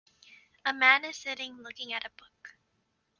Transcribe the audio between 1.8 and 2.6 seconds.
at a book.